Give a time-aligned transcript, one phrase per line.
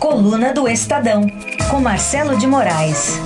[0.00, 1.26] Coluna do Estadão,
[1.70, 3.20] com Marcelo de Moraes.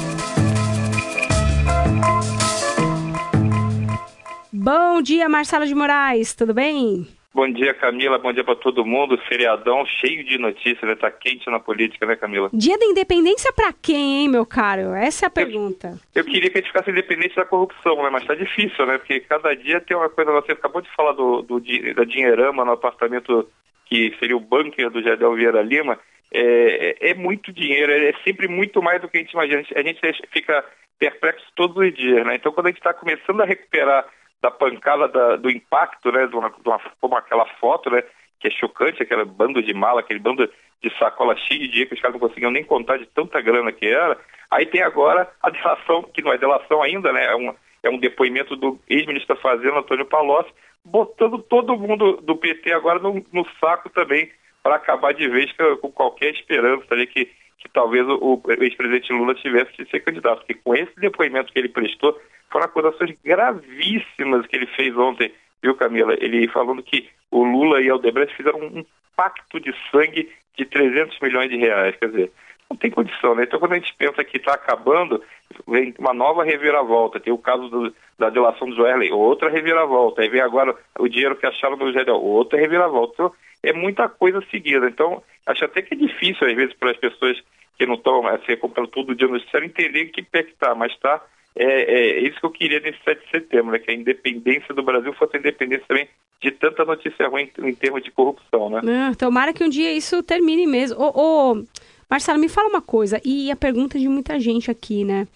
[4.52, 7.07] Bom dia, Marcelo de Moraes, tudo bem?
[7.33, 8.18] Bom dia, Camila.
[8.18, 9.16] Bom dia para todo mundo.
[9.29, 10.96] Feriadão cheio de notícias, né?
[10.96, 12.50] Tá quente na política, né, Camila?
[12.52, 14.95] Dia da independência para quem, hein, meu caro?
[14.95, 15.96] Essa é a pergunta.
[16.12, 18.11] Eu, eu, queria que a gente ficasse independente da corrupção, né?
[18.11, 18.98] Mas tá difícil, né?
[18.98, 20.32] Porque cada dia tem uma coisa.
[20.32, 21.61] Você acabou de falar do, do
[21.95, 23.48] da dinheirama no apartamento
[23.86, 26.00] que seria o bunker do Jardel Vieira Lima.
[26.36, 29.62] É, é, é muito dinheiro, é, sempre muito mais do que a gente imagina.
[29.76, 30.00] A gente,
[30.32, 30.64] fica
[30.98, 32.34] perplexo todos os dias, né?
[32.34, 34.05] Então, quando a gente está começando a recuperar
[34.42, 38.02] da pancada da, do impacto, né, de uma, de uma, como aquela foto, né,
[38.41, 40.47] que é chocante, aquele bando de mala, aquele bando
[40.83, 43.73] de sacola cheia de dinheiro que os caras não conseguiam nem contar de tanta grana
[43.73, 44.19] que era.
[44.51, 47.97] Aí tem agora a delação, que não é delação ainda, né, é um, é um
[47.97, 50.53] depoimento do ex-ministro da Fazenda, Antônio Palocci,
[50.84, 54.30] botando todo mundo do PT agora no, no saco também,
[54.65, 57.27] para acabar de vez com qualquer esperança ali que,
[57.59, 60.39] que talvez o, o ex-presidente Lula tivesse de ser candidato.
[60.39, 62.19] Porque com esse depoimento que ele prestou,
[62.51, 65.31] foram acusações gravíssimas que ele fez ontem,
[65.62, 66.15] viu, Camila?
[66.15, 68.84] Ele falando que o Lula e o Aldebrecht fizeram um
[69.15, 71.95] pacto de sangue de 300 milhões de reais.
[71.97, 72.33] Quer dizer,
[72.75, 73.44] não tem condição, né?
[73.44, 75.22] Então, quando a gente pensa que está acabando,
[75.67, 77.20] vem uma nova reviravolta.
[77.20, 80.22] Tem o caso do, da delação do Joerley, outra reviravolta.
[80.22, 83.14] Aí vem agora o dinheiro que acharam no Gedel, outra reviravolta.
[83.14, 84.86] Então, é muita coisa seguida.
[84.89, 87.42] Então, acho até que é difícil, às vezes, para as pessoas
[87.78, 90.92] que não estão assim, acompanhando todo dia no noticiário entender que pé que está, mas
[90.92, 91.20] está
[91.56, 93.78] é, é, isso que eu queria nesse 7 de setembro, né?
[93.78, 96.09] que a independência do Brasil fosse a independência também
[96.41, 98.81] de tanta notícia ruim em, termos de corrupção, né?
[98.84, 100.98] Ah, tomara que um dia isso termine mesmo.
[101.00, 101.64] Ô,
[102.08, 105.27] Marcelo, me fala uma coisa, e a pergunta de muita gente aqui, né?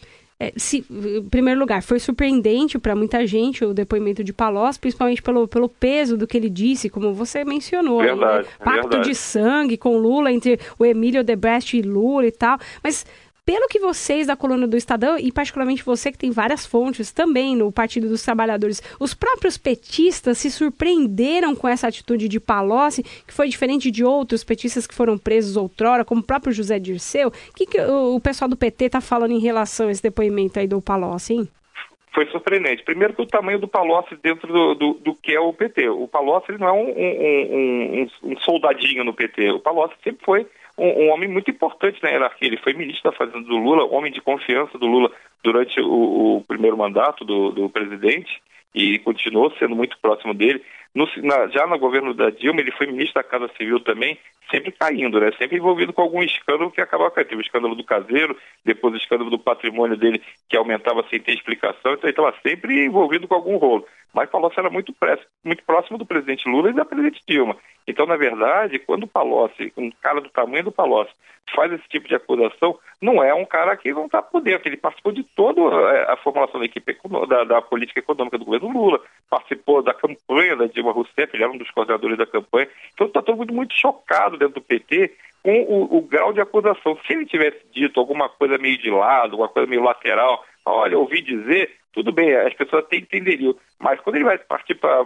[0.40, 5.20] É, se, em primeiro lugar, foi surpreendente para muita gente o depoimento de Palós, principalmente
[5.20, 7.98] pelo, pelo peso do que ele disse, como você mencionou.
[7.98, 8.64] Verdade, né?
[8.64, 9.08] Pacto verdade.
[9.08, 12.56] de sangue com Lula, entre o Emílio Debrecht e Lula e tal.
[12.84, 13.04] Mas
[13.48, 17.56] pelo que vocês da coluna do Estadão, e particularmente você que tem várias fontes também
[17.56, 23.32] no Partido dos Trabalhadores, os próprios petistas se surpreenderam com essa atitude de Palocci, que
[23.32, 27.28] foi diferente de outros petistas que foram presos outrora, como o próprio José Dirceu.
[27.28, 30.68] O que, que o pessoal do PT está falando em relação a esse depoimento aí
[30.68, 31.48] do Palocci, hein?
[32.18, 32.82] foi surpreendente.
[32.82, 35.88] Primeiro que o tamanho do Palocci dentro do, do, do que é o PT.
[35.88, 39.52] O Palocci ele não é um, um, um, um, soldadinho no PT.
[39.52, 40.46] O Palocci sempre foi
[40.78, 42.48] um, homem muito importante na hierarquia.
[42.48, 45.10] Ele foi ministro da Fazenda do Lula, homem de confiança do Lula
[45.42, 48.30] durante o, o primeiro mandato do, do presidente
[48.74, 50.62] e continuou sendo muito próximo dele.
[50.94, 54.18] No, na, já no governo da Dilma, ele foi ministro da Casa Civil também,
[54.50, 55.30] sempre caindo, né?
[55.38, 57.28] Sempre envolvido com algum escândalo que acabava caindo.
[57.28, 61.34] Teve o escândalo do caseiro, depois o escândalo do patrimônio dele, que aumentava sem ter
[61.34, 63.86] explicação, então ele estava sempre envolvido com algum rolo.
[64.12, 64.94] Mas Palocci era muito,
[65.44, 67.56] muito próximo do presidente Lula e da presidente Dilma.
[67.86, 71.12] Então, na verdade, quando o Palocci, um cara do tamanho do Palocci,
[71.54, 74.68] faz esse tipo de acusação, não é um cara que não está por dentro.
[74.68, 76.96] Ele participou de toda é, a formulação da equipe
[77.28, 79.00] da, da política econômica do governo Lula,
[79.30, 82.68] participou da campanha da Dilma Rousseff, ele era um dos coordenadores da campanha.
[82.94, 85.12] Então, está todo mundo muito chocado dentro do PT
[85.42, 86.98] com o, o, grau de acusação.
[87.06, 91.22] Se ele tivesse dito alguma coisa meio de lado, alguma coisa meio lateral, olha, ouvi
[91.22, 93.54] dizer, tudo bem, as pessoas até entenderiam.
[93.78, 95.04] Mas quando ele vai partir para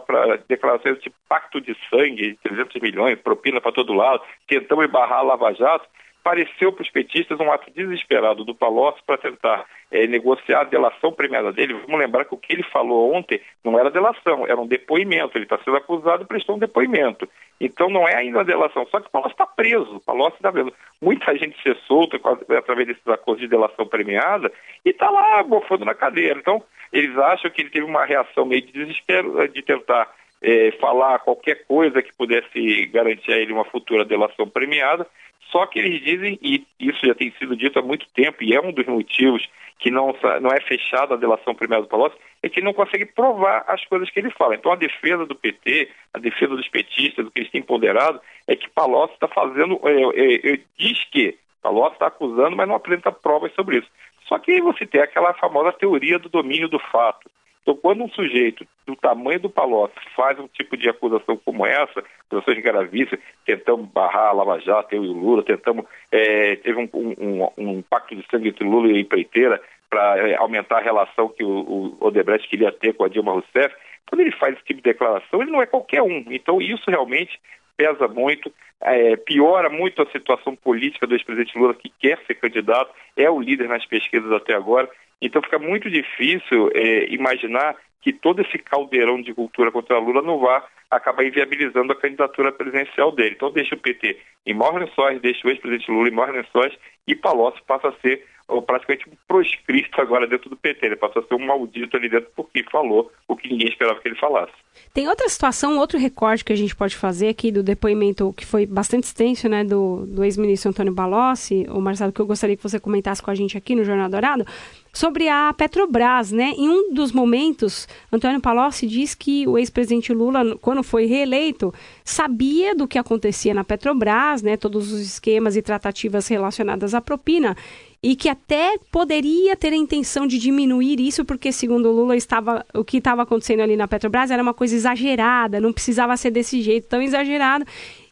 [0.48, 5.52] declarações tipo pacto de sangue, 300 milhões, propina para todo lado, tentamos barrar a Lava
[5.54, 5.86] Jato,
[6.22, 11.12] pareceu para os petistas um ato desesperado do Palocci para tentar é, negociar a delação
[11.12, 11.74] premiada dele.
[11.74, 15.36] Vamos lembrar que o que ele falou ontem não era delação, era um depoimento.
[15.36, 17.28] Ele está sendo acusado e prestou um depoimento.
[17.60, 19.96] Então não é ainda a delação, só que o Palocci está preso.
[19.96, 20.72] O Palocci está preso.
[21.00, 22.20] Muita gente se solta
[22.56, 24.50] através desses acordos de delação premiada
[24.84, 26.38] e está lá bofando na cadeira.
[26.38, 26.62] Então
[26.92, 30.08] eles acham que ele teve uma reação meio de desespero de tentar
[30.42, 35.06] é, falar qualquer coisa que pudesse garantir a ele uma futura delação premiada
[35.52, 38.60] só que eles dizem, e isso já tem sido dito há muito tempo, e é
[38.60, 39.46] um dos motivos
[39.78, 43.64] que não, não é fechada a delação primária do Palocci, é que não consegue provar
[43.68, 44.54] as coisas que ele fala.
[44.54, 48.56] Então a defesa do PT, a defesa dos petistas, do que eles têm ponderado, é
[48.56, 53.52] que Palocci está fazendo, é, é, diz que Palocci está acusando, mas não apresenta provas
[53.54, 53.88] sobre isso.
[54.26, 57.30] Só que você tem aquela famosa teoria do domínio do fato.
[57.62, 62.02] Então, quando um sujeito do tamanho do Palocci faz um tipo de acusação como essa,
[62.26, 66.88] acusações gravíssimas, tentamos barrar a Lava Jato, eu e o Lula, tentamos, é, teve um,
[66.92, 71.28] um, um, pacto de sangue entre Lula e a empreiteira para é, aumentar a relação
[71.28, 73.74] que o, o Odebrecht queria ter com a Dilma Rousseff.
[74.08, 76.24] Quando ele faz esse tipo de declaração, ele não é qualquer um.
[76.30, 77.38] Então, isso realmente
[77.76, 82.92] pesa muito, é, piora muito a situação política do ex-presidente Lula, que quer ser candidato,
[83.16, 84.88] é o líder nas pesquisas até agora.
[85.22, 90.40] Então fica muito difícil é, imaginar que todo esse caldeirão de cultura contra Lula não
[90.40, 93.34] vá acaba inviabilizando a candidatura presidencial dele.
[93.36, 96.76] Então deixa o PT em maiores lençóis, deixa o ex-presidente Lula em maiores lençóis
[97.06, 98.26] e Palocci passa a ser
[98.62, 100.86] praticamente um proscrito agora dentro do PT.
[100.86, 104.08] Ele passou a ser um maldito ali dentro porque falou o que ninguém esperava que
[104.08, 104.52] ele falasse.
[104.92, 108.66] Tem outra situação, outro recorte que a gente pode fazer aqui do depoimento que foi
[108.66, 112.78] bastante extenso, né, do, do ex-ministro Antônio Balossi, o Marcelo, que eu gostaria que você
[112.80, 114.46] comentasse com a gente aqui no Jornal Dourado,
[114.92, 116.52] sobre a Petrobras, né?
[116.56, 121.72] Em um dos momentos, Antônio Palocci diz que o ex-presidente Lula, quando foi reeleito,
[122.04, 124.56] sabia do que acontecia na Petrobras, né?
[124.56, 127.56] Todos os esquemas e tratativas relacionadas à propina
[128.02, 132.66] e que até poderia ter a intenção de diminuir isso, porque segundo o Lula estava
[132.74, 136.60] o que estava acontecendo ali na Petrobras era uma coisa exagerada, não precisava ser desse
[136.60, 137.64] jeito tão exagerado.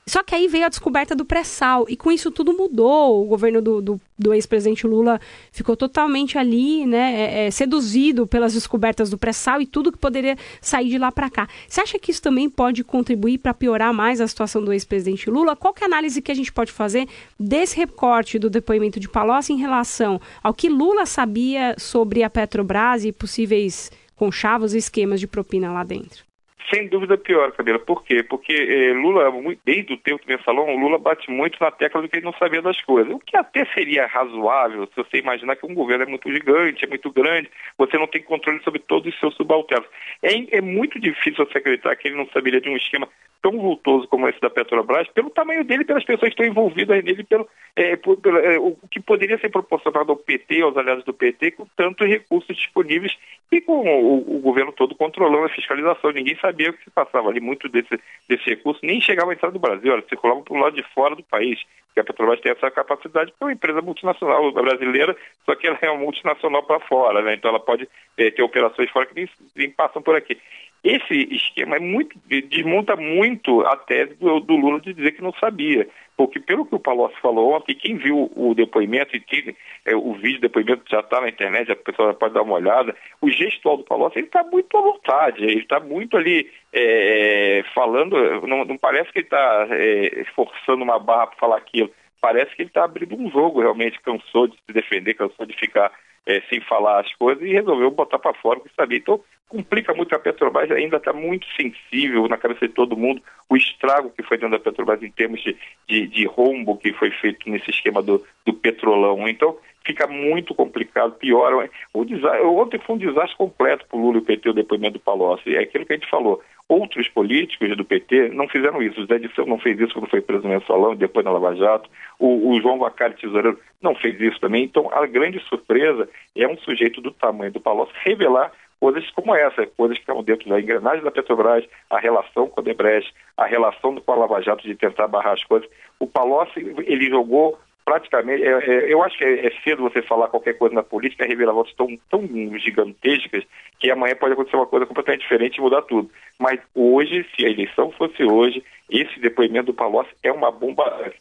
[0.07, 3.23] Só que aí veio a descoberta do pré-sal, e com isso tudo mudou.
[3.23, 5.21] O governo do, do, do ex-presidente Lula
[5.53, 10.37] ficou totalmente ali, né, é, é, seduzido pelas descobertas do pré-sal e tudo que poderia
[10.61, 11.49] sair de lá para cá.
[11.69, 15.55] Você acha que isso também pode contribuir para piorar mais a situação do ex-presidente Lula?
[15.55, 17.09] Qual é a análise que a gente pode fazer
[17.39, 23.05] desse recorte do depoimento de Palocci em relação ao que Lula sabia sobre a Petrobras
[23.05, 26.30] e possíveis conchavos e esquemas de propina lá dentro?
[26.69, 27.79] Sem dúvida pior, Cabela.
[27.79, 28.23] Por quê?
[28.23, 29.33] Porque eh, Lula,
[29.65, 32.61] desde o tempo do mensalão, Lula bate muito na tecla do que ele não sabia
[32.61, 33.13] das coisas.
[33.13, 36.89] O que até seria razoável se você imaginar que um governo é muito gigante, é
[36.89, 39.89] muito grande, você não tem controle sobre todos os seus subalternos.
[40.23, 43.09] É, é muito difícil você acreditar que ele não saberia de um esquema
[43.43, 47.25] tão vultoso como esse da Petrobras, pelo tamanho dele, pelas pessoas que estão envolvidas nele,
[47.25, 51.15] pelo, é, por, pelo é, o que poderia ser proporcionado ao PT, aos aliados do
[51.15, 53.17] PT, com tantos recursos disponíveis
[53.51, 56.13] e com o, o, governo todo controlando a fiscalização.
[56.13, 57.41] Ninguém sabia o que se passava ali.
[57.41, 57.99] Muito desse,
[58.29, 61.15] desse recurso nem chegava à entrada do Brasil, olha, circulava para o lado de fora
[61.15, 61.61] do país.
[61.93, 65.79] Que a Petrobras tem essa capacidade, porque é uma empresa multinacional brasileira, só que ela
[65.83, 67.35] é uma multinacional para fora, né?
[67.35, 70.39] Então ela pode é, ter operações fora que nem, nem passam por aqui.
[70.83, 72.19] Esse esquema é muito,
[72.49, 75.87] desmonta muito a tese do, do, Lula de dizer que não sabia.
[76.17, 80.15] Porque, pelo que o Palocci falou ontem, quem viu o depoimento, e tem, é, o
[80.15, 83.85] vídeo depoimento já está na internet, a pessoa pode dar uma olhada, o gestual do
[83.85, 88.17] Palocci, ele está muito à vontade, ele está muito ali é, falando,
[88.47, 91.91] não, não, parece que ele está é, forçando uma barra para falar aquilo,
[92.21, 95.91] parece que ele está abrindo um jogo realmente, cansou de se defender, cansou de ficar
[96.27, 98.99] é, sem falar as coisas e resolveu botar para fora o que sabia.
[98.99, 103.57] Então, complica muito a Petrobras, ainda está muito sensível na cabeça de todo mundo o
[103.57, 105.57] estrago que foi dentro da Petrobras em termos de,
[105.89, 109.29] de, de rombo que foi feito nesse esquema do, do petrolão.
[109.29, 111.69] Então, fica muito complicado, pior.
[111.93, 114.95] O desastre, ontem foi um desastre completo para o Lula e o PT, o depoimento
[114.95, 115.57] do Palocci.
[115.57, 116.41] É aquilo que a gente falou.
[116.71, 119.01] Outros políticos do PT não fizeram isso.
[119.01, 121.91] O Zé Disseu não fez isso quando foi preso no mensalão, depois na Lava Jato.
[122.17, 124.63] O, o João Vacari Tesoureiro não fez isso também.
[124.67, 129.67] Então, a grande surpresa é um sujeito do tamanho do Palocci revelar coisas como essa,
[129.67, 133.97] coisas que estão dentro da engrenagem da Petrobras, a relação com a Debrecht, a relação
[133.97, 135.69] com a Lava Jato de tentar barrar as coisas.
[135.99, 140.29] O Palocci, ele jogou praticamente, é, é, eu acho que é, é, cedo você falar
[140.29, 142.25] qualquer coisa na política, reviravoltas tão, tão
[142.57, 143.43] gigantescas
[143.91, 146.11] amanhã pode acontecer uma coisa completamente diferente e mudar tudo.
[146.39, 151.13] Mas hoje, se a eleição fosse hoje, esse depoimento do Palocci é uma bomba,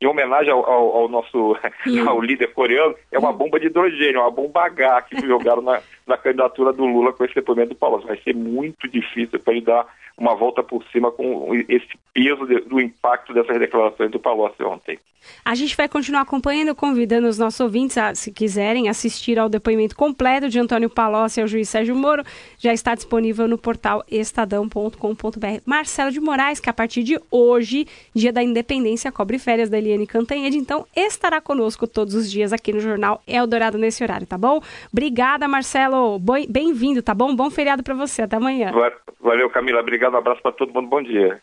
[0.00, 1.56] em homenagem ao, ao, ao nosso
[2.06, 6.18] ao líder coreano, é uma bomba de hidrogênio, uma bomba H que jogaram na, na
[6.18, 8.06] candidatura do Lula com esse depoimento do Palocci.
[8.06, 9.86] Vai ser muito difícil para ele dar
[10.18, 14.98] uma volta por cima com esse peso de, do impacto dessas declarações do Palocci ontem.
[15.44, 19.94] A gente vai continuar acompanhando, convidando os nossos ouvintes, a, se quiserem, assistir ao depoimento
[19.94, 22.24] completo de Antônio Palocci e ao juiz Sérgio Moro.
[22.58, 25.60] Já está disponível no portal estadão.com.br.
[25.64, 30.06] Marcelo de Moraes, que a partir de hoje, dia da independência, cobre férias da Eliane
[30.06, 34.60] Cantanhede, então estará conosco todos os dias aqui no Jornal Eldorado nesse horário, tá bom?
[34.92, 35.99] Obrigada, Marcelo.
[36.48, 37.34] Bem-vindo, tá bom?
[37.34, 38.22] Bom feriado para você.
[38.22, 38.72] Até amanhã.
[39.20, 39.80] Valeu, Camila.
[39.80, 40.14] Obrigado.
[40.14, 40.88] Um abraço para todo mundo.
[40.88, 41.40] Bom dia.